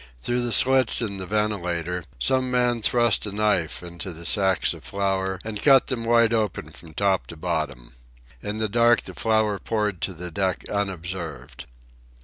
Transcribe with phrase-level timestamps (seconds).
[0.19, 4.83] Through the slits in the ventilator some man thrust a knife into the sacks of
[4.83, 7.93] flour and cut them wide open from top to bottom.
[8.41, 11.67] In the dark the flour poured to the deck unobserved.